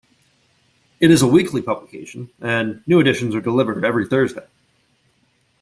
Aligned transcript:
It 0.99 1.11
is 1.11 1.21
a 1.21 1.27
weekly 1.27 1.61
publication 1.61 2.31
and 2.41 2.81
new 2.87 2.99
editions 2.99 3.35
are 3.35 3.39
delivered 3.39 3.85
every 3.85 4.07
Thursday. 4.07 4.47